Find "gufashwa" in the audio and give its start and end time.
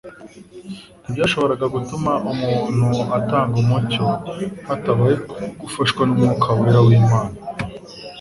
5.61-6.01